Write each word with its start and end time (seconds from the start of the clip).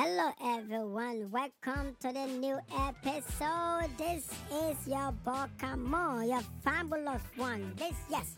Hello, 0.00 0.30
everyone. 0.40 1.28
Welcome 1.32 1.96
to 1.98 2.12
the 2.12 2.26
new 2.38 2.56
episode. 2.86 3.90
This 3.98 4.30
is 4.62 4.86
your 4.86 5.12
Bokamo, 5.26 6.22
your 6.24 6.40
fabulous 6.62 7.20
one. 7.34 7.72
This, 7.74 7.96
yes, 8.08 8.36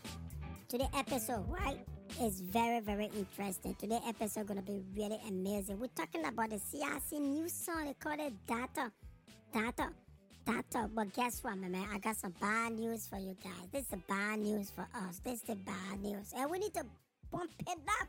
today 0.67 0.87
episode, 0.95 1.45
right, 1.47 1.77
is 2.19 2.41
very, 2.41 2.79
very 2.79 3.11
interesting. 3.15 3.75
Today 3.75 3.99
episode 4.07 4.47
gonna 4.47 4.63
be 4.63 4.81
really 4.97 5.19
amazing. 5.29 5.79
We're 5.79 5.93
talking 5.93 6.25
about 6.25 6.49
the 6.49 6.57
CIC 6.57 7.19
new 7.19 7.47
song. 7.47 7.85
They 7.85 7.93
call 7.93 8.13
it 8.13 8.33
Data, 8.47 8.91
Data, 9.53 9.89
Data. 10.43 10.89
But 10.91 11.13
guess 11.13 11.43
what, 11.43 11.59
my 11.59 11.67
man? 11.67 11.85
I 11.93 11.99
got 11.99 12.15
some 12.15 12.33
bad 12.41 12.71
news 12.71 13.05
for 13.05 13.19
you 13.19 13.37
guys. 13.43 13.69
This 13.71 13.83
is 13.83 13.99
bad 14.09 14.39
news 14.39 14.71
for 14.71 14.87
us. 14.95 15.21
This 15.23 15.35
is 15.35 15.41
the 15.43 15.57
bad 15.57 16.01
news, 16.01 16.33
and 16.35 16.49
we 16.49 16.57
need 16.57 16.73
to 16.73 16.83
bump 17.31 17.51
it 17.67 17.77
up. 18.01 18.07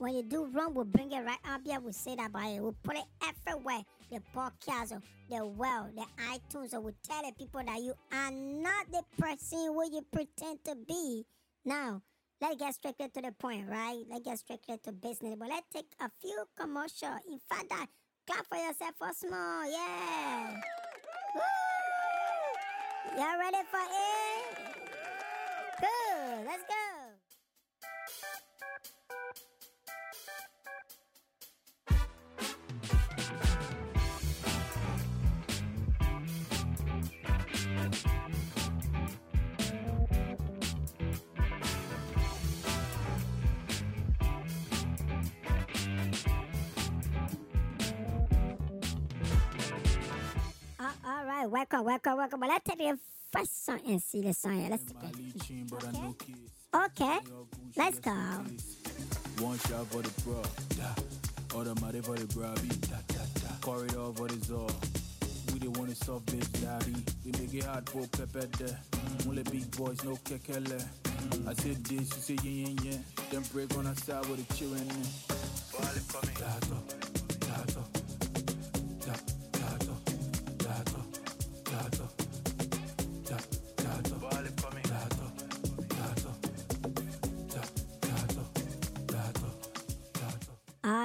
When 0.00 0.14
you 0.14 0.22
do 0.22 0.46
wrong, 0.46 0.72
we'll 0.72 0.86
bring 0.86 1.12
it 1.12 1.20
right 1.20 1.36
up 1.46 1.60
here. 1.62 1.78
We'll 1.78 1.92
say 1.92 2.16
that 2.16 2.30
about 2.30 2.48
it. 2.48 2.62
We'll 2.62 2.74
put 2.82 2.96
it 2.96 3.04
everywhere. 3.20 3.82
The 4.10 4.22
podcast, 4.34 4.98
the 5.28 5.44
well, 5.44 5.90
the 5.94 6.06
iTunes. 6.24 6.70
So 6.70 6.80
we'll 6.80 6.94
tell 7.06 7.22
the 7.22 7.32
people 7.32 7.60
that 7.62 7.82
you 7.82 7.92
are 8.10 8.30
not 8.30 8.90
the 8.90 9.02
person 9.18 9.58
who 9.58 9.84
you 9.92 10.00
pretend 10.10 10.64
to 10.64 10.74
be. 10.88 11.26
Now, 11.66 12.00
let's 12.40 12.56
get 12.56 12.74
strictly 12.76 13.10
to 13.10 13.20
the 13.20 13.32
point, 13.32 13.68
right? 13.68 14.02
Let's 14.08 14.24
get 14.24 14.38
strictly 14.38 14.78
to 14.84 14.92
business. 14.92 15.36
But 15.38 15.50
let's 15.50 15.66
take 15.70 15.92
a 16.00 16.10
few 16.22 16.44
commercial. 16.58 17.18
In 17.30 17.38
fact, 17.46 17.68
that 17.68 17.88
clap 18.26 18.46
for 18.46 18.56
yourself 18.56 18.94
for 18.96 19.12
small. 19.12 19.70
Yeah. 19.70 20.62
Woo! 21.34 21.42
Y'all 23.18 23.38
ready 23.38 23.58
for 23.70 23.84
it? 23.84 24.80
Good. 25.78 26.46
Let's 26.46 26.62
go. 26.62 26.79
Welcome, 51.50 51.84
welcome, 51.84 52.16
welcome. 52.16 52.40
But 52.40 52.48
let's 52.48 52.64
take 52.64 52.78
the 52.78 52.98
first 53.32 53.64
song 53.64 53.80
and 53.86 54.02
see 54.02 54.22
the 54.22 54.32
song 54.32 54.60
here. 54.60 54.70
Let's 54.70 54.84
take 54.84 54.96
it. 55.02 56.36
Okay, 56.72 57.18
let's 57.76 57.98
go. 57.98 58.12
One 59.40 59.58
shot 59.58 59.86
for 59.88 60.02
the 60.02 60.22
bro. 60.22 60.42
Automatic 61.58 62.04
for 62.04 62.14
the 62.14 62.26
brabby, 62.26 62.68
da 62.88 62.96
da 63.08 63.24
da. 63.34 63.54
Corridor 63.60 64.12
for 64.14 64.28
the 64.28 64.44
zor. 64.44 64.68
We 65.52 65.58
the 65.58 65.70
one 65.70 65.88
is 65.88 65.98
soft 65.98 66.26
bitch 66.26 66.62
daddy. 66.62 66.94
We 67.24 67.32
make 67.32 67.52
it 67.54 67.64
hard 67.64 67.88
for 67.88 68.06
pepper 68.06 68.46
there. 68.58 68.78
Mm. 68.92 69.28
Only 69.28 69.42
big 69.42 69.76
boys, 69.76 70.04
no 70.04 70.12
kekele. 70.12 70.86
Mm. 71.02 71.48
I 71.48 71.54
said 71.54 71.84
this, 71.84 72.30
you 72.30 72.36
say 72.36 72.48
yin 72.48 72.66
yin 72.66 72.78
yin. 72.84 73.04
Then 73.30 73.42
break 73.52 73.76
on 73.76 73.84
the 73.84 73.96
side 73.96 74.26
with 74.26 74.46
the 74.46 74.54
children. 74.54 74.86
Ball 75.72 75.82
coming. 76.12 76.99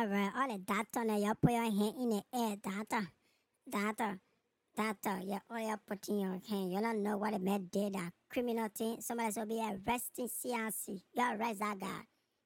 All 0.06 0.11
right, 0.11 0.50
the 0.52 0.58
data 0.59 1.03
now, 1.03 1.17
y'all 1.17 1.34
put 1.34 1.52
your 1.52 1.64
hand 1.64 1.94
in 2.00 2.09
the 2.09 2.22
air, 2.31 2.56
data, 2.61 3.08
data, 3.67 4.20
data. 4.78 5.20
Yeah, 5.23 5.39
all 5.50 5.58
y'all 5.58 5.80
your 6.08 6.39
hand. 6.48 6.72
You 6.72 6.80
don't 6.80 7.02
know 7.02 7.17
what 7.17 7.34
it 7.34 7.42
meant 7.42 7.71
did 7.71 7.93
that 7.93 8.11
criminal 8.30 8.67
thing. 8.67 9.02
Somebody 9.02 9.33
will 9.36 9.48
be 9.48 9.61
arresting 9.64 10.27
CIC. 10.27 11.02
You 11.11 11.23
arrest 11.23 11.60
that 11.60 11.80
guy. 11.80 12.02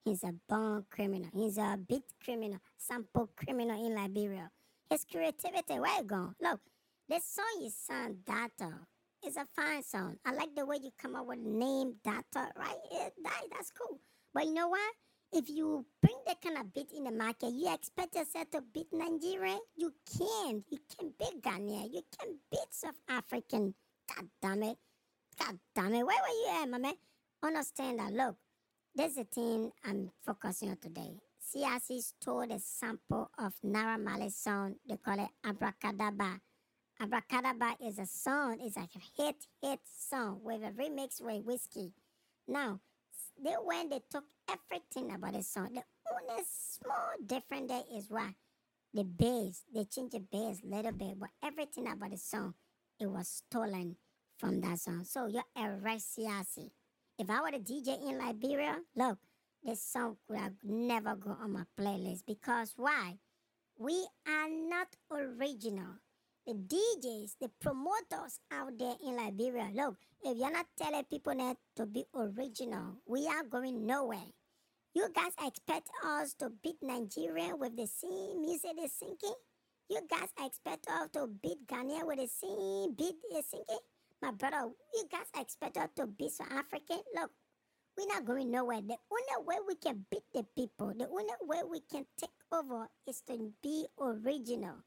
He's 0.06 0.24
a 0.24 0.34
born 0.47 0.86
criminal. 0.90 1.30
He's 1.34 1.58
a 1.58 1.78
big 1.78 2.03
criminal, 2.24 2.59
sample 2.78 3.30
criminal 3.36 3.86
in 3.86 3.94
Liberia. 3.94 4.50
His 4.90 5.03
creativity, 5.03 5.80
where 5.80 5.97
you 5.97 6.06
going? 6.06 6.36
Look, 6.41 6.62
this 7.09 7.26
song 7.26 7.62
you 7.62 7.72
sound 7.72 8.24
data. 8.24 8.74
It's 9.22 9.36
a 9.36 9.46
fine 9.53 9.84
song. 9.84 10.16
I 10.26 10.31
like 10.31 10.56
the 10.56 10.66
way 10.66 10.78
you 10.81 10.91
come 10.97 11.18
up 11.18 11.28
with 11.28 11.44
the 11.44 11.50
name 11.50 11.96
data, 12.06 12.52
right? 12.56 12.78
Yeah, 12.90 13.09
that, 13.22 13.41
that's 13.52 13.72
cool. 13.72 14.00
But 14.34 14.46
you 14.46 14.53
know 14.53 14.70
what? 14.70 14.94
If 15.31 15.50
you 15.50 15.85
bring 16.01 16.16
that 16.25 16.41
kind 16.41 16.57
of 16.57 16.73
beat 16.73 16.91
in 16.91 17.03
the 17.03 17.12
market, 17.12 17.51
you 17.53 17.72
expect 17.72 18.16
yourself 18.16 18.50
to 18.51 18.62
beat 18.73 18.88
Nigeria? 18.91 19.57
You 19.75 19.94
can't. 20.17 20.63
You 20.69 20.79
can 20.97 21.12
beat 21.19 21.44
Ghana. 21.44 21.88
You 21.91 22.01
can 22.17 22.35
beat 22.51 22.72
South 22.72 23.00
African. 23.07 23.75
God 24.16 24.28
damn 24.41 24.63
it. 24.63 24.78
God 25.40 25.59
damn 25.75 25.94
it. 25.94 26.06
Where 26.06 26.17
were 26.17 26.28
you 26.28 26.50
at, 26.63 26.69
my 26.69 26.79
man? 26.79 26.95
Understand 27.44 28.00
that. 28.00 28.12
Look, 28.12 28.35
this 28.95 29.12
is 29.12 29.17
the 29.17 29.23
thing 29.25 29.72
I'm 29.85 30.09
focusing 30.25 30.72
on 30.72 30.78
today. 30.78 31.19
CIC 31.40 32.01
stole 32.01 32.51
a 32.51 32.59
sample 32.59 33.29
of 33.38 33.53
Naira 33.63 34.03
Marley's 34.03 34.35
song. 34.35 34.75
They 34.88 34.97
call 34.97 35.23
it 35.23 35.29
Abracadabra. 35.46 36.41
Abracadabra 37.01 37.78
is 37.85 37.97
a 37.97 38.06
song, 38.06 38.57
it's 38.59 38.75
like 38.75 38.90
a 38.96 39.22
hit, 39.22 39.47
hit 39.61 39.79
song 39.85 40.41
with 40.44 40.61
a 40.63 40.72
remix 40.72 41.22
with 41.22 41.46
Whiskey. 41.46 41.94
Now, 42.46 42.81
they 43.41 43.51
when 43.51 43.90
they 43.90 44.01
took 44.11 44.25
everything 44.52 45.14
about 45.14 45.34
the 45.34 45.44
song. 45.44 45.70
The 45.74 45.84
only 46.12 46.44
small 46.48 47.14
difference 47.26 47.70
there 47.70 47.84
is 47.98 48.06
why 48.10 48.36
the 48.94 49.04
bass. 49.04 49.64
They 49.74 49.86
changed 49.86 50.14
the 50.14 50.20
bass 50.20 50.62
a 50.64 50.76
little 50.76 50.92
bit, 50.92 51.20
but 51.20 51.30
everything 51.44 51.88
about 51.88 52.12
the 52.12 52.18
song 52.18 52.54
it 53.00 53.08
was 53.08 53.28
stolen 53.28 53.96
from 54.38 54.62
that 54.62 54.80
song. 54.80 55.04
So 55.06 55.28
you're 55.28 55.44
arrest 55.56 56.16
CIC. 56.16 56.72
If 57.18 57.30
I 57.30 57.42
were 57.42 57.52
the 57.52 57.59
DJ 57.59 58.00
in 58.09 58.18
Liberia, 58.18 58.78
look, 58.96 59.18
this 59.64 59.82
song 59.82 60.18
could 60.28 60.38
have 60.38 60.54
never 60.64 61.16
go 61.16 61.32
on 61.32 61.54
my 61.54 61.64
playlist 61.78 62.26
because 62.26 62.74
why? 62.78 63.18
We 63.78 64.08
are 64.28 64.50
not 64.50 64.88
original. 65.12 66.00
The 66.50 66.56
DJs, 66.56 67.38
the 67.40 67.50
promoters 67.62 68.40
out 68.52 68.74
there 68.80 68.96
in 69.06 69.18
Liberia, 69.18 69.70
look, 69.72 69.98
if 70.26 70.36
you're 70.36 70.50
not 70.50 70.66
telling 70.76 71.04
people 71.04 71.36
that 71.38 71.58
to 71.76 71.86
be 71.86 72.06
original, 72.16 72.98
we 73.06 73.28
are 73.28 73.44
going 73.44 73.86
nowhere. 73.86 74.34
You 74.96 75.09
guys 75.14 75.34
expect 75.46 75.92
us 76.04 76.34
to 76.42 76.50
beat 76.50 76.82
Nigeria 76.82 77.56
with 77.56 77.78
the 77.78 77.86
same 77.86 78.42
music 78.42 78.72
they're 78.76 78.90
singing? 78.90 79.38
You 79.92 80.02
guys 80.09 80.30
expect 80.44 80.88
us 80.90 81.12
to 81.14 81.28
beat 81.28 81.68
Ghana 81.68 82.08
with 82.08 82.18
the 82.18 82.28
same 82.28 82.96
beat 82.98 83.22
they're 83.30 83.46
singing? 83.46 83.86
My 84.20 84.32
brother, 84.32 84.74
you 84.96 85.06
guys 85.12 85.30
expect 85.40 85.78
us 85.78 85.90
to 85.98 86.08
beat 86.08 86.32
South 86.32 86.50
African? 86.50 87.04
Look, 87.14 87.30
we're 87.96 88.08
not 88.08 88.26
going 88.26 88.50
nowhere. 88.50 88.82
The 88.82 88.98
only 89.12 89.46
way 89.46 89.58
we 89.68 89.76
can 89.76 90.04
beat 90.09 90.26
the 90.34 90.44
people, 90.58 90.96
the 90.98 91.09
only 91.09 91.30
way 91.44 91.62
we 91.70 91.82
can 91.82 92.08
take 92.20 92.34
over 92.52 92.88
is 93.06 93.22
to 93.28 93.54
be 93.62 93.86
original. 94.02 94.78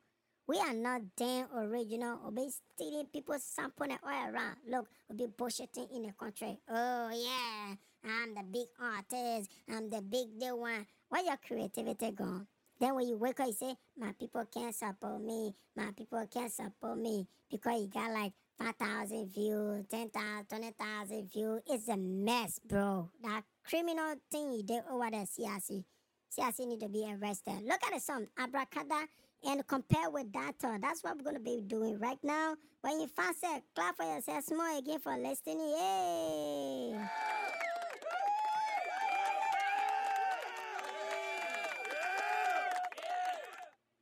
We 0.53 0.59
are 0.59 0.75
not 0.75 1.01
damn 1.17 1.47
original. 1.57 2.19
We'll 2.23 2.45
be 2.45 2.51
stealing 2.51 3.07
people's 3.11 3.43
sample 3.43 3.87
all 3.91 4.11
around. 4.11 4.57
Look, 4.69 4.87
we'll 5.09 5.17
be 5.17 5.33
bullshitting 5.33 5.91
in 5.97 6.03
the 6.03 6.13
country. 6.13 6.59
Oh 6.69 7.09
yeah, 7.11 7.75
I'm 8.05 8.35
the 8.35 8.43
big 8.43 8.67
artist. 8.79 9.51
I'm 9.71 9.89
the 9.89 10.03
big 10.03 10.39
the 10.39 10.55
one. 10.55 10.87
Where 11.09 11.25
your 11.25 11.39
creativity 11.39 12.11
gone? 12.11 12.47
Then 12.79 12.95
when 12.95 13.09
you 13.09 13.17
wake 13.17 13.41
up, 13.41 13.47
you 13.47 13.55
say, 13.55 13.77
my 13.99 14.13
people 14.13 14.45
can't 14.53 14.75
support 14.75 15.23
me. 15.23 15.55
My 15.75 15.91
people 15.97 16.23
can't 16.31 16.53
support 16.53 16.99
me 16.99 17.27
because 17.51 17.81
you 17.81 17.89
got 17.89 18.13
like 18.13 18.34
5,000 18.59 19.33
views, 19.33 19.87
10,000, 19.91 20.49
20,000 20.51 21.33
views. 21.33 21.63
It's 21.67 21.89
a 21.89 21.97
mess, 21.97 22.61
bro. 22.69 23.09
That 23.23 23.45
criminal 23.65 24.17
thing 24.31 24.53
you 24.53 24.63
did 24.65 24.83
over 24.91 25.09
the 25.11 25.25
CIC. 25.25 25.84
CIC 26.29 26.69
need 26.69 26.81
to 26.81 26.91
be 26.91 27.11
arrested. 27.11 27.63
Look 27.65 27.81
at 27.87 27.95
the 27.95 28.01
song, 28.01 28.27
Abracadabra, 28.39 29.09
and 29.44 29.66
compare 29.66 30.10
with 30.10 30.33
that. 30.33 30.54
uh, 30.65 30.78
That's 30.80 31.03
what 31.03 31.16
we're 31.16 31.24
going 31.24 31.36
to 31.36 31.41
be 31.42 31.62
doing 31.66 31.98
right 31.98 32.18
now. 32.22 32.54
When 32.80 33.00
you 33.00 33.06
fast 33.09 33.44
clap 33.74 33.97
for 33.97 34.04
yourself 34.04 34.44
small 34.44 34.78
again 34.78 34.98
for 35.00 35.16
listening. 35.16 35.60
Yay! 35.60 36.98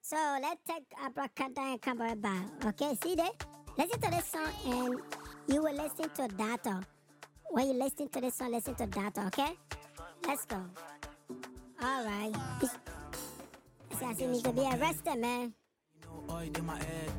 So 0.02 0.16
let's 0.42 0.60
take 0.66 0.82
Abracadabra 1.04 1.70
and 1.72 1.80
come 1.82 1.98
right 2.00 2.20
back. 2.20 2.42
Okay, 2.66 2.96
see 3.02 3.14
there? 3.14 3.30
Listen 3.78 4.00
to 4.00 4.10
this 4.10 4.26
song 4.26 4.48
and 4.66 4.98
you 5.46 5.62
will 5.62 5.74
listen 5.74 6.10
to 6.16 6.28
data. 6.34 6.80
When 7.50 7.66
you 7.68 7.74
listen 7.74 8.08
to 8.08 8.20
this 8.20 8.34
song, 8.34 8.50
listen 8.52 8.74
to 8.74 8.86
data, 8.86 9.22
okay? 9.26 9.52
Let's 10.26 10.44
go. 10.46 10.60
All 11.82 12.04
right. 12.04 12.34
CIC 14.16 14.28
need 14.28 14.44
to 14.44 14.52
be 14.52 14.62
arrested, 14.62 15.18
man. 15.18 15.52
You 15.94 16.06
know, 16.06 16.34
oil 16.34 16.48
in 16.56 16.66
my 16.66 16.76
head. 16.76 17.12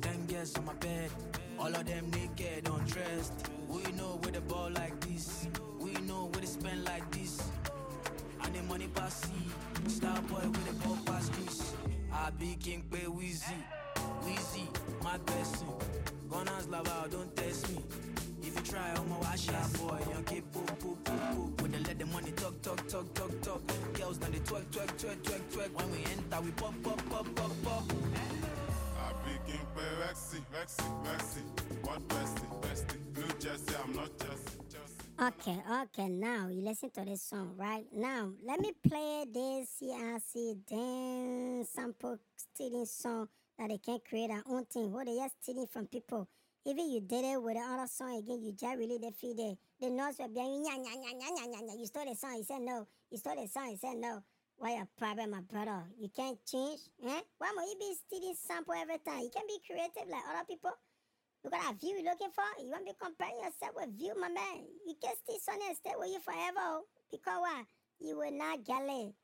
Ten 0.00 0.26
girls 0.26 0.56
on 0.58 0.64
my 0.66 0.74
bed. 0.74 1.10
All 1.58 1.66
of 1.74 1.84
them 1.86 2.10
naked, 2.10 2.68
undressed. 2.68 3.50
We 3.68 3.82
know 3.92 4.18
where 4.22 4.32
the 4.32 4.40
ball 4.40 4.70
like 4.70 4.98
this. 5.00 5.46
We 5.78 5.92
know 6.06 6.26
where 6.32 6.40
they 6.40 6.46
spend 6.46 6.84
like 6.84 7.08
this. 7.10 7.50
And 8.42 8.54
the 8.54 8.62
money 8.62 8.88
pass. 8.94 9.28
Star 9.88 10.20
boy 10.22 10.40
with 10.40 10.66
the 10.66 10.72
ball 10.86 10.98
pass 11.06 11.28
Chris. 11.30 11.74
àbí 12.20 12.56
kí 12.60 12.74
n 12.76 12.82
pé 12.90 13.06
wheezy 13.08 13.54
wheezy 14.26 14.64
má 15.04 15.14
gbẹ̀sìn 15.24 15.70
gunners 16.28 16.66
lava 16.68 17.06
don't 17.08 17.30
test 17.36 17.70
me 17.70 17.78
if 18.42 18.52
you 18.56 18.62
try 18.66 18.90
ọmọ 18.98 19.16
wa 19.22 19.32
ṣe 19.38 19.54
àbọ̀ 19.54 19.94
èèyàn 20.02 20.24
ké 20.26 20.42
po 20.52 20.60
po 20.82 20.90
po 21.04 21.12
po 21.14 21.62
we 21.62 21.68
dey 21.68 21.78
let 21.86 21.98
the 21.98 22.06
money 22.06 22.32
talk 22.32 22.60
talk 22.62 22.80
talk 22.88 23.06
talk 23.14 23.32
talk 23.46 23.60
girls 23.94 24.18
na 24.20 24.26
dey 24.28 24.40
twerk 24.48 24.66
twerk 24.74 24.90
twerk 25.00 25.18
twerk 25.22 25.39
twerk 26.40 26.46
when 26.46 26.46
we 26.46 26.50
enter 26.50 26.50
we 26.50 26.50
pop 26.52 26.74
pop 26.82 27.10
pop 27.10 27.34
pop 27.34 27.52
pop. 27.64 27.84
Àbí 29.08 29.32
kí 29.46 29.56
n 29.56 29.66
Rexy, 30.00 30.38
Rexy, 30.52 30.84
Rexy, 31.04 31.42
what 31.84 32.00
bestie, 32.08 32.48
bestie, 32.62 32.98
New 33.16 33.38
Jersey, 33.38 33.74
I'm 33.82 33.92
not 33.94 34.10
Jersey, 34.18 34.58
Jersey. 34.68 35.00
Okay, 35.20 35.62
okay, 35.82 36.08
now 36.08 36.48
you 36.48 36.62
listen 36.62 36.90
to 36.90 37.04
this 37.04 37.22
song, 37.22 37.54
right? 37.56 37.86
Now, 37.92 38.32
let 38.44 38.60
me 38.60 38.72
play 38.86 39.26
this 39.32 39.68
CIC 39.78 40.66
dance 40.66 41.68
sample 41.70 42.18
stealing 42.36 42.86
song 42.86 43.28
that 43.58 43.68
they 43.68 43.78
can't 43.78 44.04
create 44.04 44.28
their 44.28 44.42
own 44.48 44.64
thing. 44.64 44.92
What 44.92 45.06
they 45.06 45.16
just 45.16 45.42
stealing 45.42 45.66
from 45.66 45.86
people. 45.86 46.28
Even 46.66 46.90
you 46.90 47.00
did 47.00 47.24
it 47.24 47.42
with 47.42 47.56
another 47.56 47.86
song 47.86 48.18
again, 48.18 48.42
you 48.42 48.52
just 48.52 48.76
really 48.76 48.98
defeat 48.98 49.38
it. 49.38 49.58
The 49.80 49.90
notes 49.90 50.18
were 50.18 50.28
behind 50.28 50.64
you. 50.64 51.78
You 51.78 51.86
stole 51.86 52.04
the 52.04 52.14
song, 52.14 52.34
he 52.36 52.44
said 52.44 52.60
no. 52.60 52.86
You 53.10 53.18
stole 53.18 53.36
the 53.36 53.48
song, 53.48 53.68
he 53.70 53.76
said 53.76 53.96
no. 53.96 54.22
Why 54.60 54.76
your 54.76 54.88
problem, 54.98 55.30
my 55.30 55.40
brother? 55.40 55.88
You 55.98 56.10
can't 56.14 56.36
change, 56.44 56.80
eh? 57.02 57.20
Why 57.38 57.50
must 57.56 57.72
you 57.72 57.78
be 57.80 57.96
stealing 57.96 58.36
sample 58.36 58.74
every 58.76 58.98
time? 59.00 59.24
You 59.24 59.30
can 59.32 59.48
be 59.48 59.56
creative 59.64 60.04
like 60.04 60.20
other 60.28 60.44
people. 60.44 60.76
You 61.42 61.48
got 61.48 61.72
a 61.72 61.78
view 61.80 61.96
you 61.96 62.04
looking 62.04 62.28
for? 62.36 62.44
You 62.60 62.68
want 62.68 62.84
to 62.84 62.92
be 62.92 62.98
comparing 63.00 63.40
yourself 63.40 63.72
with 63.72 63.96
view, 63.96 64.12
my 64.20 64.28
man? 64.28 64.68
You 64.84 64.92
can 65.00 65.16
still 65.16 65.40
son 65.40 65.64
and 65.66 65.74
stay 65.80 65.96
with 65.96 66.12
you 66.12 66.20
forever. 66.20 66.60
oh. 66.60 66.84
Because 67.10 67.40
what? 67.40 67.64
You 68.04 68.18
will 68.18 68.36
not 68.36 68.62
get 68.62 68.84
it. 68.84 69.14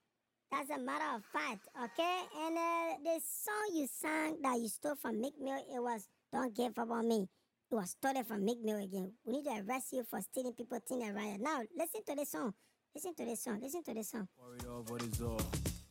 That's 0.51 0.71
a 0.71 0.79
matter 0.81 1.21
of 1.21 1.23
fact, 1.29 1.69
okay? 1.85 2.19
And 2.41 2.57
uh, 2.57 2.97
the 3.05 3.21
song 3.21 3.77
you 3.77 3.87
sang 3.93 4.41
that 4.41 4.57
you 4.57 4.69
stole 4.69 4.97
from 4.97 5.21
Meek 5.21 5.35
Mill, 5.39 5.61
it 5.69 5.83
was 5.83 6.09
Don't 6.33 6.57
Give 6.57 6.73
Up 6.79 6.91
on 6.91 7.09
Me. 7.09 7.29
It 7.71 7.75
was 7.75 7.91
stolen 7.91 8.25
from 8.25 8.43
Meek 8.43 8.65
Mill 8.65 8.81
again. 8.81 9.13
We 9.27 9.35
need 9.35 9.45
to 9.45 9.61
arrest 9.69 9.93
you 9.93 10.05
for 10.09 10.23
stealing 10.23 10.55
people 10.55 10.79
thing 10.89 11.03
and 11.03 11.15
riot. 11.15 11.43
Now, 11.43 11.61
listen 11.77 12.01
to 12.09 12.15
this 12.17 12.31
song. 12.31 12.55
Listen 12.97 13.15
to 13.15 13.25
this 13.27 13.45
song. 13.45 13.59
Listen 13.61 13.83
to 13.83 13.93
this 13.93 14.09
song. 14.09 14.27
Worried 14.41 14.65
of 14.65 14.89
what 14.89 15.03
is 15.03 15.21
all. 15.21 15.39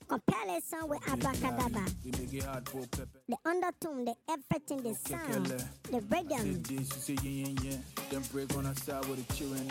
Compare 0.08 0.56
this 0.56 0.66
song 0.66 0.90
with 0.90 1.08
Abracadabra. 1.08 1.86
We 2.04 2.10
make 2.10 2.34
it 2.34 2.42
hard. 2.42 2.66
The 2.66 3.38
undertone, 3.46 4.06
the 4.06 4.16
everything, 4.28 4.82
the 4.82 4.96
sound, 4.96 5.46
the 5.46 5.60
Say 5.60 6.00
rhythm. 6.10 6.64
this, 6.64 6.72
you 6.72 6.84
say 6.84 7.18
yeah, 7.22 7.48
yeah, 7.62 7.70
yeah. 7.70 7.78
Then 8.10 8.24
break 8.34 8.58
on 8.58 8.64
the 8.64 8.74
side 8.74 9.06
with 9.06 9.28
the 9.28 9.34
children. 9.36 9.68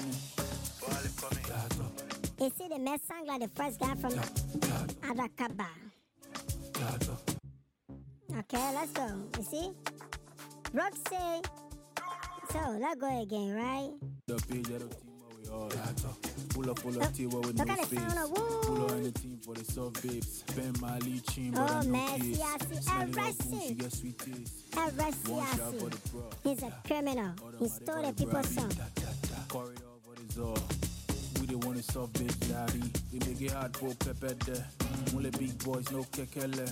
Gato, 1.43 1.91
You 2.39 2.53
see 2.57 2.69
the 2.69 2.79
man 2.79 3.01
sang 3.01 3.27
like 3.27 3.41
the 3.41 3.49
first 3.49 3.81
guy 3.81 3.97
from 3.97 4.11
gato, 4.61 4.95
Abracadabra. 5.03 5.67
Okay, 8.39 8.75
let's 8.75 8.93
go. 8.93 9.09
You 9.39 9.43
see? 9.43 9.73
Roxy. 10.73 11.43
So, 12.53 12.79
let's 12.79 13.01
go 13.01 13.23
again, 13.23 13.55
right? 13.57 13.91
The 16.55 16.75
page 16.75 16.97
of 16.97 17.03
the 17.03 17.13
team 17.13 17.31
where 17.31 17.41
we 17.41 17.47
all 17.49 17.53
gato. 17.53 17.65
Pull 17.65 17.65
up, 17.65 17.65
pull 17.65 17.65
up, 17.65 17.65
team 17.65 17.65
where 17.65 17.65
with 17.65 17.67
no 17.67 17.75
space. 17.75 17.99
of 18.19 18.35
Pull 18.35 18.85
up 18.85 18.91
on 18.93 19.03
the 19.03 19.13
team 19.13 19.39
for 19.45 19.55
the 19.55 19.65
soft 19.65 20.03
babes. 20.03 20.43
Ben 20.55 20.73
Mali, 20.81 21.21
chin, 21.31 21.51
but 21.53 21.71
Oh, 21.71 21.75
I'm 21.75 21.87
no 21.87 21.93
man, 21.93 22.21
kids. 22.21 22.39
see, 22.39 22.43
I 22.45 22.59
see 22.59 22.81
Smelling 22.83 23.13
like 23.13 23.19
everything. 23.29 23.59
food, 23.59 23.69
she 23.69 23.75
get 23.75 23.93
sweet 23.93 24.19
taste. 24.19 24.55
One 25.29 25.47
shot 25.47 25.59
for 25.75 25.89
the 25.91 26.09
bro. 26.11 26.23
He's 26.45 26.63
a 26.63 26.73
criminal. 26.87 27.33
He 27.59 27.69
stole 27.69 28.03
the 28.03 28.13
people's 28.13 28.49
song. 28.49 28.71
Corridor, 29.49 29.83
what 30.05 30.19
is 30.21 30.39
all? 30.39 30.59
We 31.41 31.47
the 31.47 31.59
one 31.67 31.77
is 31.77 31.87
soft 31.87 32.13
bitch 32.15 32.49
daddy. 32.49 32.83
We 33.13 33.19
make 33.21 33.41
it 33.43 33.51
hard 33.51 33.77
for 33.77 33.95
pepper 33.97 34.35
there. 34.47 34.67
Only 35.15 35.31
big 35.31 35.59
boys, 35.65 35.91
no 35.91 36.03
kekele. 36.05 36.71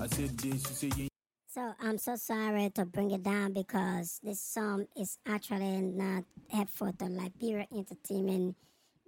I 0.00 0.06
said 0.06 0.36
this, 0.38 0.54
you 0.82 0.90
say 0.90 0.90
yeah. 0.96 1.08
So 1.46 1.74
I'm 1.80 1.98
so 1.98 2.16
sorry 2.16 2.70
to 2.70 2.84
bring 2.86 3.10
it 3.10 3.22
down 3.22 3.52
because 3.52 4.20
this 4.22 4.40
song 4.40 4.86
is 4.96 5.18
actually 5.26 5.80
not 5.82 6.24
helpful 6.48 6.92
to 6.92 7.04
Liberia 7.06 7.66
Entertainment. 7.76 8.56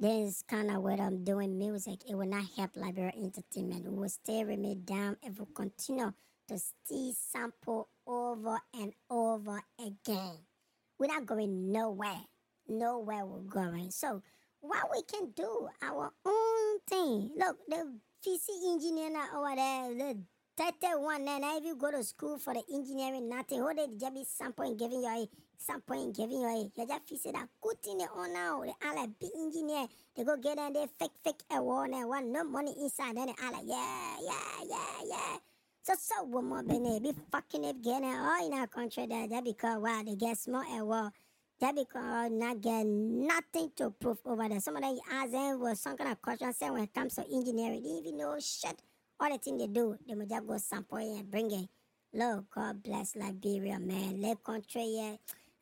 This 0.02 0.42
kind 0.42 0.68
of 0.68 0.82
what 0.82 0.98
I'm 0.98 1.22
doing 1.22 1.56
music, 1.56 2.00
it 2.10 2.16
will 2.16 2.26
not 2.26 2.42
help 2.56 2.74
Liberia 2.74 3.12
Entertainment. 3.16 3.86
It 3.86 3.92
will 3.92 4.00
with 4.00 4.58
me 4.58 4.74
down 4.74 5.16
if 5.22 5.38
we 5.38 5.46
continue 5.54 6.12
to 6.48 6.58
still 6.58 7.14
sample 7.14 7.88
over 8.04 8.58
and 8.74 8.92
over 9.08 9.62
again. 9.78 10.38
We're 10.98 11.06
not 11.06 11.24
going 11.24 11.70
nowhere. 11.70 12.18
Nowhere 12.66 13.24
we're 13.24 13.42
going. 13.42 13.92
So 13.92 14.22
what 14.60 14.90
we 14.90 15.02
can 15.02 15.30
do 15.36 15.68
our 15.80 16.12
own 16.26 16.80
thing. 16.88 17.30
Look, 17.36 17.58
the 17.68 17.94
VC 18.26 18.72
engineer 18.72 19.10
over 19.32 19.54
there, 19.54 19.94
the 19.94 20.18
31 20.56 21.24
now, 21.24 21.38
now 21.38 21.56
if 21.56 21.64
you 21.64 21.76
go 21.76 21.90
to 21.90 22.04
school 22.04 22.36
for 22.38 22.52
the 22.52 22.62
engineering, 22.74 23.28
nothing. 23.28 23.58
Who 23.58 23.74
they 23.74 23.86
just 23.98 24.14
be 24.14 24.24
sampling, 24.24 24.76
giving 24.76 25.00
you 25.00 25.08
a 25.08 25.26
sampling, 25.56 26.12
giving 26.12 26.40
you 26.40 26.46
a 26.46 26.58
you 26.58 26.86
just 26.86 27.22
feel 27.22 27.32
that 27.32 27.48
good 27.60 27.82
thing 27.82 27.98
they 27.98 28.04
on 28.04 28.34
now. 28.34 28.62
They 28.62 28.72
all 28.86 28.94
like 28.94 29.10
big 29.18 29.30
engineer. 29.34 29.86
They 30.14 30.24
go 30.24 30.36
get 30.36 30.58
in 30.58 30.74
there 30.74 30.88
fake 30.98 31.16
fake 31.24 31.42
a 31.50 31.56
award 31.56 31.90
and 31.90 32.06
want 32.06 32.26
no 32.26 32.44
money 32.44 32.74
inside. 32.78 33.16
Then 33.16 33.26
they 33.26 33.34
all 33.42 33.52
like, 33.52 33.62
yeah, 33.64 34.16
yeah, 34.20 34.64
yeah, 34.68 35.08
yeah. 35.08 35.36
So 35.84 35.94
so 35.98 36.24
woman 36.24 36.66
been 36.68 37.02
be 37.02 37.12
fucking 37.32 37.64
up 37.66 37.82
getting 37.82 38.14
all 38.14 38.46
in 38.46 38.52
our 38.52 38.66
country 38.66 39.06
that 39.06 39.30
that 39.30 39.44
because 39.44 39.80
wow 39.80 40.02
they 40.04 40.16
get 40.16 40.36
small 40.36 40.64
award. 40.78 41.12
That 41.60 41.76
because 41.76 42.30
not 42.30 42.60
get 42.60 42.84
nothing 42.84 43.70
to 43.76 43.90
prove 43.90 44.18
over 44.26 44.48
there. 44.48 44.60
Some 44.60 44.76
of 44.76 44.82
them 44.82 44.98
ask 45.10 45.32
them 45.32 45.60
was 45.60 45.80
some 45.80 45.96
kind 45.96 46.12
of 46.12 46.20
question 46.20 46.52
say 46.52 46.68
when 46.68 46.82
it 46.82 46.92
comes 46.92 47.14
to 47.14 47.24
engineering, 47.32 47.82
they 47.82 47.88
even 47.88 48.18
know 48.18 48.36
shit. 48.38 48.82
All 49.22 49.30
the 49.30 49.38
thing 49.38 49.56
they 49.56 49.68
do, 49.68 49.96
they 50.08 50.16
will 50.16 50.26
just 50.26 50.46
go 50.48 50.56
sample 50.56 50.98
it 50.98 51.16
and 51.16 51.30
bring 51.30 51.48
it. 51.52 51.68
Lord 52.12 52.44
God 52.52 52.82
bless 52.82 53.14
Liberia, 53.14 53.78
man. 53.78 54.20
Le 54.20 54.34
country, 54.34 54.96
yeah. 54.96 55.14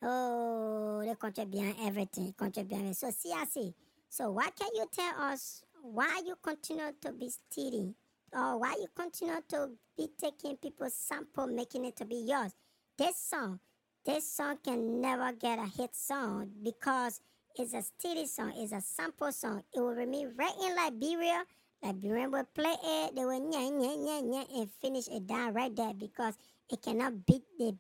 Oh, 0.02 1.02
the 1.06 1.14
country 1.14 1.44
behind 1.44 1.76
everything. 1.82 2.32
Country 2.32 2.62
behind 2.62 2.86
it. 2.88 2.96
So 2.96 3.10
CIC. 3.10 3.74
So 4.08 4.30
why 4.30 4.48
can't 4.58 4.74
you 4.74 4.86
tell 4.90 5.14
us 5.20 5.62
why 5.82 6.22
you 6.24 6.36
continue 6.42 6.90
to 7.02 7.12
be 7.12 7.28
stealing? 7.28 7.94
Or 8.32 8.60
why 8.60 8.76
you 8.80 8.86
continue 8.96 9.42
to 9.50 9.68
be 9.94 10.08
taking 10.18 10.56
people's 10.56 10.94
sample, 10.94 11.46
making 11.46 11.84
it 11.84 11.96
to 11.96 12.06
be 12.06 12.24
yours? 12.26 12.52
This 12.96 13.18
song, 13.18 13.60
this 14.06 14.26
song 14.32 14.56
can 14.64 15.02
never 15.02 15.32
get 15.32 15.58
a 15.58 15.66
hit 15.66 15.94
song 15.94 16.48
because 16.62 17.20
it's 17.56 17.74
a 17.74 17.82
steady 17.82 18.26
song, 18.26 18.54
it's 18.56 18.72
a 18.72 18.80
sample 18.80 19.32
song. 19.32 19.64
It 19.74 19.80
will 19.80 19.94
remain 19.94 20.32
right 20.34 20.54
in 20.64 20.74
Liberia. 20.74 21.44
Liberian 21.82 22.31
will 22.31 22.44
play 22.55 22.75
it, 22.82 23.17
they 23.17 23.25
will 23.25 23.41
nya 23.41 23.71
nya 23.73 23.97
nya 23.97 24.23
nya 24.23 24.61
and 24.61 24.71
finish 24.81 25.09
it 25.09 25.27
down 25.27 25.55
right 25.55 25.75
there 25.75 25.94
because 25.94 26.34
it 26.69 26.82
cannot 26.82 27.25
beat 27.27 27.43
the 27.58 27.77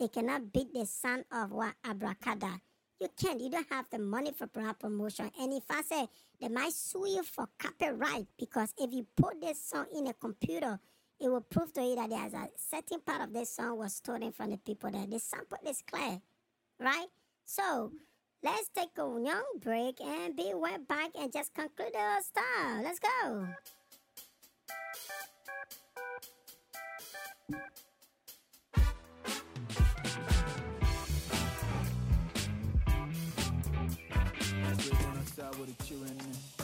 it 0.00 0.12
cannot 0.12 0.52
beat 0.52 0.72
the 0.72 0.86
sound 0.86 1.24
of 1.30 1.52
what 1.52 1.74
abracada. 1.84 2.60
You 2.98 3.08
can't. 3.16 3.40
You 3.40 3.50
don't 3.50 3.66
have 3.70 3.86
the 3.90 3.98
money 3.98 4.32
for 4.32 4.46
promotion. 4.46 5.30
And 5.40 5.52
if 5.52 5.64
I 5.70 5.82
say 5.82 6.06
they 6.40 6.48
might 6.48 6.72
sue 6.72 7.08
you 7.08 7.22
for 7.24 7.48
copyright 7.58 8.26
because 8.38 8.72
if 8.78 8.92
you 8.92 9.06
put 9.16 9.40
this 9.40 9.62
song 9.62 9.86
in 9.96 10.06
a 10.06 10.12
computer, 10.12 10.78
it 11.20 11.28
will 11.28 11.40
prove 11.40 11.72
to 11.74 11.82
you 11.82 11.96
that 11.96 12.10
there's 12.10 12.32
a 12.32 12.48
certain 12.56 13.00
part 13.00 13.22
of 13.22 13.32
this 13.32 13.54
song 13.54 13.78
was 13.78 13.94
stolen 13.94 14.32
from 14.32 14.50
the 14.50 14.56
people 14.56 14.90
that 14.90 15.10
the 15.10 15.18
sample 15.18 15.58
is 15.68 15.82
clear, 15.88 16.20
right? 16.80 17.06
So 17.44 17.92
let's 18.42 18.68
take 18.74 18.90
a 18.98 19.20
young 19.22 19.44
break 19.60 20.00
and 20.00 20.36
be 20.36 20.52
right 20.54 20.86
back 20.88 21.10
and 21.18 21.32
just 21.32 21.54
conclude 21.54 21.94
our 21.96 22.20
style. 22.22 22.82
Let's 22.82 22.98
go. 22.98 23.46
On 34.64 35.18
the 35.18 35.30
side 35.34 35.56
with 35.56 35.86
children. 35.86 36.61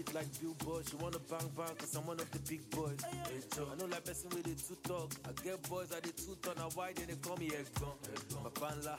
I 0.00 0.02
did 0.02 0.14
the 0.14 0.18
like 0.18 0.40
billboards. 0.40 0.92
You 0.92 0.98
wanna 0.98 1.18
bang 1.18 1.50
bang, 1.56 1.76
cause 1.76 1.94
I'm 1.94 2.06
one 2.06 2.18
of 2.20 2.30
the 2.30 2.38
big 2.48 2.70
boys. 2.70 2.96
Hey, 3.04 3.40
Joe. 3.54 3.68
I 3.70 3.76
know 3.76 3.84
like 3.84 4.04
person 4.04 4.30
with 4.30 4.44
the 4.44 4.54
two 4.54 4.76
talk. 4.82 5.12
I 5.28 5.42
get 5.42 5.62
boys 5.68 5.92
at 5.92 6.02
the 6.02 6.12
two 6.12 6.36
ton. 6.40 6.54
Now 6.56 6.70
why 6.74 6.92
they 6.94 7.14
call 7.16 7.36
me 7.36 7.50
Egbon? 7.50 8.42
My 8.42 8.50
panla, 8.50 8.96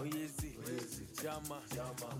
Oyezi, 0.00 1.22
Jama, 1.22 1.60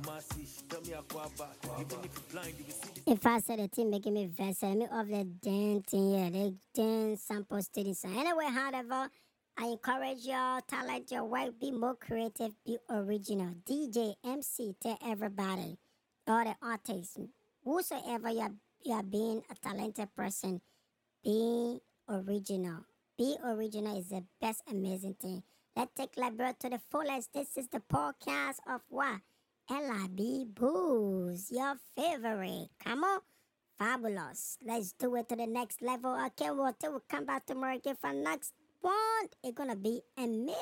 Masi. 0.02 0.68
Tell 0.68 0.80
me 0.82 0.88
Akwaba. 0.90 1.48
Even 1.80 2.04
if 2.04 2.14
you 2.14 2.22
blind, 2.30 2.54
you 2.58 2.64
will 2.66 2.72
see 2.72 3.02
the 3.04 3.12
If 3.12 3.26
I 3.26 3.40
said 3.40 3.58
the 3.58 3.68
thing 3.68 3.90
making 3.90 4.14
me 4.14 4.26
vex, 4.26 4.62
let 4.62 4.76
me 4.76 4.86
off 4.86 5.06
the 5.08 5.24
dancing, 5.24 6.10
yeah, 6.12 6.30
they 6.30 6.54
damn 6.72 7.16
sample 7.16 7.60
steady 7.62 7.94
song. 7.94 8.16
Anyway, 8.16 8.46
however, 8.46 9.10
I 9.58 9.64
encourage 9.66 10.24
y'all, 10.24 10.60
talent 10.68 11.10
your 11.10 11.24
work, 11.24 11.58
be 11.60 11.72
more 11.72 11.96
creative, 11.96 12.52
be 12.64 12.78
original. 12.88 13.54
DJ, 13.68 14.14
MC, 14.24 14.74
tell 14.80 14.98
everybody, 15.04 15.78
all 16.28 16.44
the 16.44 16.54
artists, 16.62 17.18
whosoever 17.64 18.30
you're 18.30 18.54
you 18.82 18.94
are 18.94 19.02
being 19.02 19.42
a 19.50 19.54
talented 19.54 20.08
person, 20.16 20.60
being 21.22 21.80
original. 22.08 22.86
Be 23.18 23.36
original 23.44 23.98
is 23.98 24.08
the 24.08 24.24
best 24.40 24.62
amazing 24.70 25.16
thing. 25.20 25.42
Let's 25.76 25.92
take 25.94 26.16
Liberia 26.16 26.54
to 26.60 26.70
the 26.70 26.80
fullest. 26.90 27.32
This 27.34 27.56
is 27.56 27.68
the 27.68 27.80
podcast 27.80 28.56
of 28.66 28.80
what? 28.88 29.20
LIB 29.70 30.54
Booze, 30.54 31.52
your 31.52 31.76
favorite. 31.94 32.70
Come 32.82 33.04
on. 33.04 33.20
Fabulous. 33.78 34.58
Let's 34.64 34.92
do 34.92 35.14
it 35.16 35.28
to 35.28 35.36
the 35.36 35.46
next 35.46 35.80
level. 35.82 36.16
Okay, 36.26 36.50
well, 36.50 36.74
till 36.78 36.94
we 36.94 36.98
come 37.08 37.26
back 37.26 37.46
tomorrow 37.46 37.76
again 37.76 37.96
for 38.00 38.12
next 38.12 38.52
one. 38.80 39.28
It's 39.44 39.56
gonna 39.56 39.76
be 39.76 40.02
amazing. 40.16 40.56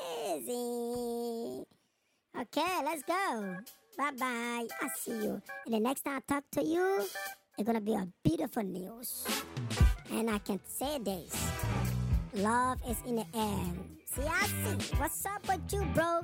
Okay, 2.37 2.81
let's 2.83 3.03
go. 3.03 3.57
Bye 3.97 4.11
bye. 4.17 4.67
I 4.81 4.87
see 4.97 5.11
you. 5.11 5.41
And 5.65 5.73
the 5.75 5.79
next 5.79 6.01
time 6.03 6.17
I 6.17 6.33
talk 6.33 6.43
to 6.53 6.63
you, 6.63 7.05
it's 7.57 7.65
gonna 7.67 7.81
be 7.81 7.93
a 7.93 8.07
beautiful 8.23 8.63
news. 8.63 9.27
And 10.11 10.29
I 10.29 10.37
can 10.39 10.59
say 10.65 10.99
this. 10.99 11.33
Love 12.33 12.79
is 12.87 12.97
in 13.05 13.17
the 13.17 13.25
air. 13.33 13.65
See, 14.05 14.21
I 14.21 14.47
see. 14.47 14.95
What's 14.97 15.25
up 15.25 15.47
with 15.47 15.61
you, 15.71 15.83
bro? 15.93 16.21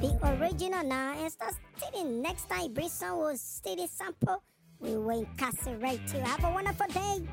Be 0.00 0.10
original 0.22 0.84
now 0.84 1.14
and 1.18 1.30
start 1.32 1.54
stealing. 1.76 2.22
Next 2.22 2.48
time, 2.48 2.72
Brisson 2.72 3.16
will 3.16 3.36
steal 3.36 3.86
sample. 3.88 4.42
We 4.78 4.96
will 4.96 5.20
incarcerate 5.20 6.02
you. 6.12 6.20
Have 6.20 6.44
a 6.44 6.50
wonderful 6.50 6.86
day. 6.88 7.26